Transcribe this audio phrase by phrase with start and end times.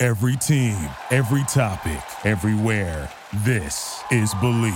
[0.00, 0.76] Every team,
[1.10, 3.10] every topic, everywhere.
[3.38, 4.72] This is Believe.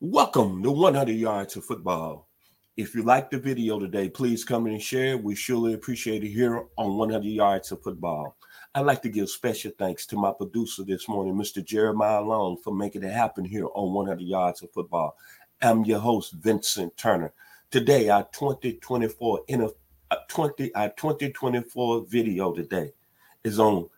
[0.00, 2.26] Welcome to 100 Yards of Football.
[2.76, 5.16] If you like the video today, please come and share.
[5.16, 8.36] We surely appreciate it here on 100 Yards of Football.
[8.74, 11.64] I'd like to give special thanks to my producer this morning, Mr.
[11.64, 15.16] Jeremiah Long, for making it happen here on 100 Yards of Football.
[15.64, 17.32] I'm your host, Vincent Turner.
[17.70, 19.70] Today, our 2024 in a,
[20.10, 22.92] uh, 20 our 2024 video today
[23.44, 23.88] is on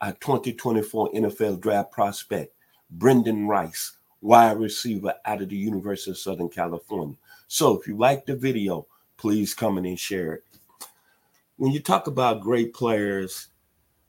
[0.00, 2.54] our 2024 NFL draft prospect,
[2.90, 7.16] Brendan Rice wide receiver out of the University of Southern California.
[7.48, 8.86] So if you like the video,
[9.18, 10.44] please come in and share it.
[11.58, 13.48] When you talk about great players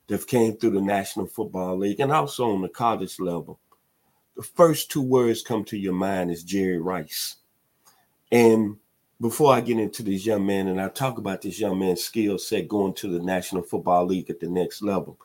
[0.07, 3.59] that came through the National Football League and also on the college level,
[4.41, 7.35] the first two words come to your mind is Jerry Rice.
[8.31, 8.77] And
[9.19, 12.39] before I get into this young man and I talk about this young man's skill
[12.39, 15.19] set going to the National Football League at the next level,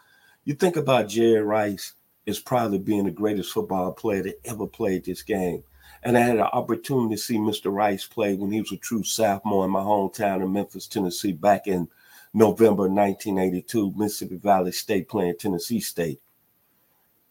[0.45, 1.95] you think about Jerry Rice
[2.27, 5.65] is probably being the greatest football player that ever played this game.
[6.03, 7.73] And I had an opportunity to see Mr.
[7.73, 11.67] Rice play when he was a true sophomore in my hometown in Memphis, Tennessee, back
[11.67, 11.89] in
[12.35, 16.21] November 1982, Mississippi Valley State playing Tennessee State.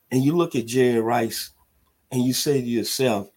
[0.09, 1.51] And you look at Jerry Rice
[2.15, 3.29] and you say to yourself,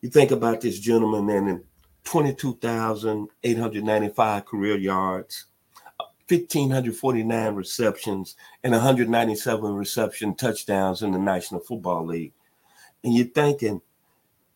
[0.00, 1.64] you think about this gentleman and
[2.04, 5.46] 22,895 career yards,
[6.28, 12.32] 1,549 receptions and 197 reception touchdowns in the National Football League.
[13.02, 13.82] And you're thinking,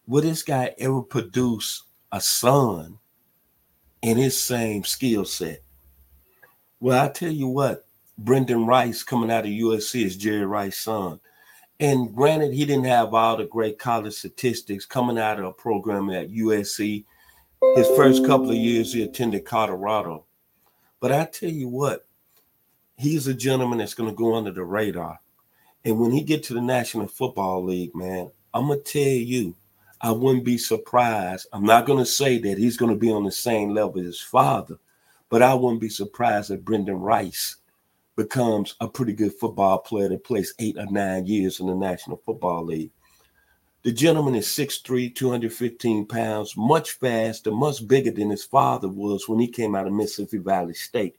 [0.07, 3.01] will this guy ever produce a son
[4.01, 5.65] in his same skill set?
[6.79, 7.85] Well, I tell you what,
[8.17, 11.19] Brendan Rice coming out of USC is Jerry Rice's son.
[11.79, 16.11] And granted, he didn't have all the great college statistics coming out of a program
[16.11, 17.05] at USC.
[17.75, 20.25] His first couple of years, he attended Colorado.
[21.01, 22.07] But I tell you what,
[22.97, 25.21] he's a gentleman that's going to go under the radar.
[25.87, 29.55] And when he get to the National Football League, man, I'm gonna tell you,
[30.01, 31.47] I wouldn't be surprised.
[31.53, 34.79] I'm not gonna say that he's gonna be on the same level as his father,
[35.29, 37.57] but I wouldn't be surprised if Brendan Rice
[38.17, 42.17] becomes a pretty good football player that plays eight or nine years in the National
[42.25, 42.91] Football League.
[43.83, 49.39] The gentleman is 6'3, 215 pounds, much faster, much bigger than his father was when
[49.39, 51.17] he came out of Mississippi Valley State.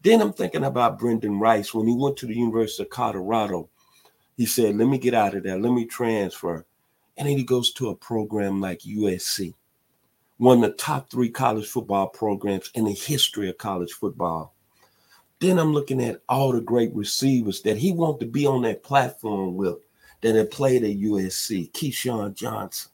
[0.00, 3.68] Then I'm thinking about Brendan Rice when he went to the University of Colorado.
[4.36, 6.64] He said, Let me get out of there, let me transfer.
[7.18, 9.52] And then he goes to a program like USC,
[10.38, 14.53] one of the top three college football programs in the history of college football.
[15.44, 18.82] Then I'm looking at all the great receivers that he wanted to be on that
[18.82, 19.76] platform with
[20.22, 22.90] that had played at USC, Keyshawn Johnson,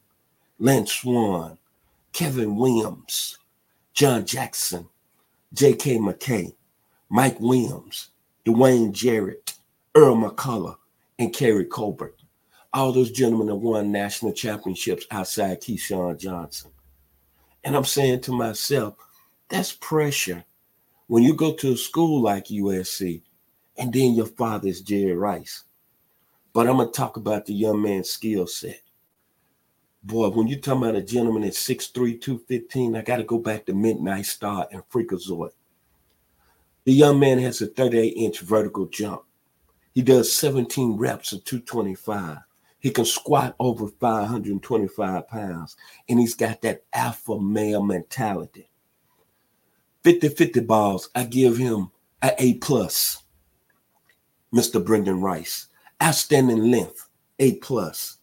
[0.59, 1.59] Lynn Swann,
[2.12, 3.38] Kevin Williams,
[3.93, 4.88] John Jackson,
[5.55, 5.99] J.K.
[5.99, 6.53] McKay,
[7.09, 8.11] Mike Williams,
[8.44, 9.55] Dwayne Jarrett,
[9.94, 10.78] Earl McCullough,
[11.21, 12.17] and Keary Colbert.
[12.72, 16.72] All those gentlemen have won national championships outside Keyshawn Johnson.
[17.62, 18.97] And I'm saying to myself,
[19.49, 20.44] that's pressure
[21.10, 23.22] when you go to a school like USC
[23.76, 25.65] and then your father is Jerry Rice.
[26.53, 28.81] But I'm gonna talk about the young man's skill set.
[30.04, 33.75] Boy, when you're talking about a gentleman at 6'3, 215, I gotta go back to
[33.75, 35.50] Midnight Star and Freak-a-Zoid.
[36.84, 39.25] The young man has a 38 inch vertical jump.
[39.93, 42.38] He does 17 reps of 225.
[42.78, 45.76] He can squat over 525 pounds,
[46.09, 48.69] and he's got that alpha male mentality.
[50.02, 51.91] 50 50 balls, I give him
[52.23, 53.23] an A plus.
[54.55, 54.85] Mr.
[54.85, 55.69] Brendan Rice.
[56.02, 57.08] Outstanding length,
[57.38, 58.19] A plus.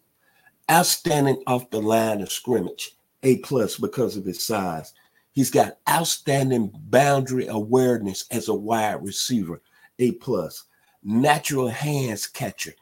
[0.69, 4.94] Outstanding off the line of scrimmage, A plus because of his size.
[5.31, 9.62] He's got outstanding boundary awareness as a wide receiver,
[10.00, 10.65] A plus.
[11.03, 12.73] Natural hands catcher,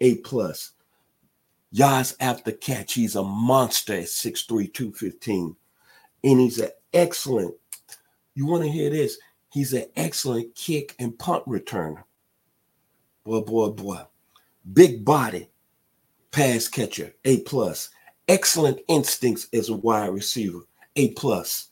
[0.00, 0.72] A plus.
[1.70, 5.56] Yards after catch, he's a monster at 6'3, 215.
[6.22, 7.54] And he's an excellent,
[8.34, 9.18] you want to hear this?
[9.52, 12.04] He's an excellent kick and punt returner.
[13.24, 14.02] Boy, boy, boy
[14.72, 15.48] big body,
[16.30, 17.90] pass catcher, A plus,
[18.28, 20.60] excellent instincts as a wide receiver,
[20.96, 21.68] A plus.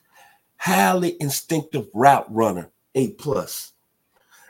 [0.57, 3.73] Highly instinctive route runner, A plus.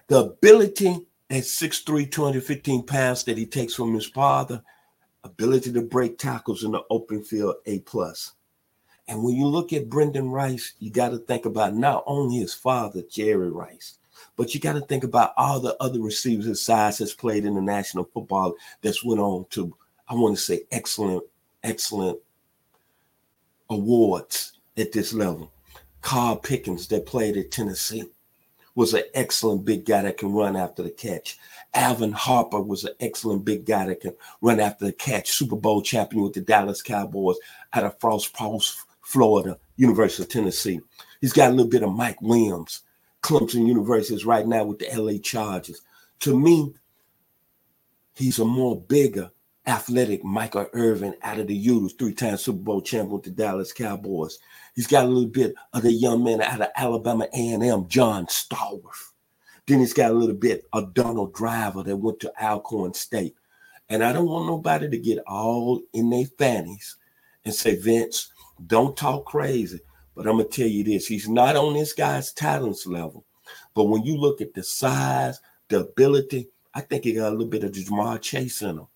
[0.09, 4.63] The ability at 6'3, 215 pounds that he takes from his father,
[5.23, 8.33] ability to break tackles in the open field, A plus.
[9.11, 12.55] And when you look at Brendan Rice, you got to think about not only his
[12.55, 13.99] father, Jerry Rice,
[14.37, 17.57] but you got to think about all the other receivers his size has played in
[17.57, 19.77] the National Football that's went on to,
[20.09, 21.25] I want to say, excellent,
[21.65, 22.21] excellent
[23.69, 25.51] awards at this level.
[26.03, 28.05] Carl Pickens that played at Tennessee
[28.77, 31.37] was an excellent big guy that can run after the catch.
[31.75, 35.33] Alvin Harper was an excellent big guy that can run after the catch.
[35.33, 37.37] Super Bowl champion with the Dallas Cowboys
[37.73, 40.81] out of Frostproof, Florida, University of Tennessee.
[41.21, 42.83] He's got a little bit of Mike Williams.
[43.25, 45.81] Clemson University is right now with the LA Chargers.
[46.21, 46.73] To me,
[48.15, 49.33] he's a more bigger,
[49.67, 54.39] athletic Michael Irvin out of the Utes, three-time Super Bowl champion with the Dallas Cowboys.
[54.77, 59.11] He's got a little bit of the young man out of Alabama A&M, John Stallworth.
[59.67, 63.35] Then he's got a little bit of Donald Driver that went to Alcorn State.
[63.89, 66.97] And I don't want nobody to get all in their fannies
[67.45, 68.33] and say, Vince,
[68.67, 69.81] don't talk crazy.
[70.15, 73.25] But I'm gonna tell you this: he's not on this guy's talents level.
[73.75, 77.47] But when you look at the size, the ability, I think he got a little
[77.47, 78.87] bit of Ja'Marr Chase in him.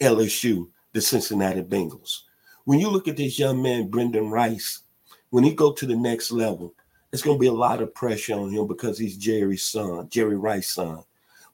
[0.00, 2.20] LSU, the Cincinnati Bengals.
[2.64, 4.82] When you look at this young man, Brendan Rice,
[5.30, 6.74] when he go to the next level,
[7.12, 10.72] it's gonna be a lot of pressure on him because he's Jerry's son, Jerry Rice's
[10.72, 11.04] son.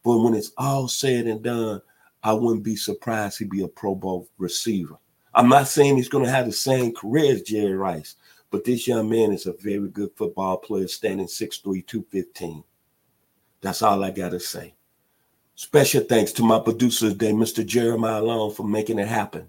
[0.02, 1.82] But when it's all said and done,
[2.22, 4.96] I wouldn't be surprised he'd be a Pro Bowl receiver.
[5.34, 8.16] I'm not saying he's going to have the same career as Jerry Rice,
[8.50, 12.64] but this young man is a very good football player, standing 6'3, 215.
[13.60, 14.74] That's all I got to say.
[15.54, 17.64] Special thanks to my producer today, Mr.
[17.64, 19.48] Jeremiah Long, for making it happen.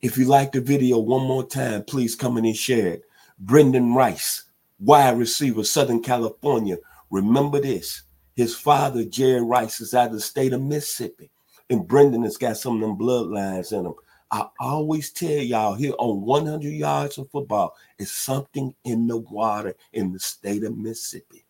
[0.00, 3.04] If you like the video one more time, please come in and share it.
[3.38, 4.44] Brendan Rice,
[4.78, 6.78] wide receiver, Southern California.
[7.10, 8.02] Remember this.
[8.34, 11.30] His father, Jerry Rice, is out of the state of Mississippi.
[11.68, 13.94] And Brendan has got some of them bloodlines in him.
[14.32, 19.74] I always tell y'all here on 100 yards of football is something in the water
[19.92, 21.44] in the state of Mississippi.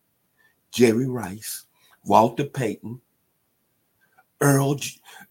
[0.72, 1.66] Jerry Rice,
[2.04, 3.00] Walter Payton,
[4.40, 4.80] Earl,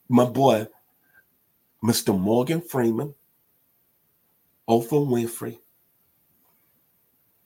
[0.10, 0.68] my boy,
[1.84, 2.18] Mr.
[2.18, 3.16] Morgan Freeman,
[4.70, 5.58] Oprah Winfrey.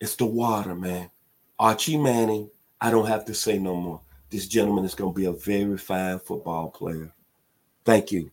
[0.02, 1.10] It's the water, man.
[1.58, 2.50] Archie Manning,
[2.82, 4.02] I don't have to say no more.
[4.30, 7.14] This gentleman is going to be a very fine football player.
[7.86, 8.33] Thank you.